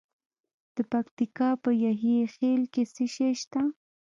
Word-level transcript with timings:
د 0.75 0.77
پکتیکا 0.91 1.49
په 1.63 1.69
یحیی 1.85 2.19
خیل 2.35 2.61
کې 2.73 2.83
څه 2.93 3.03
شی 3.13 3.31
شته؟ 3.41 3.61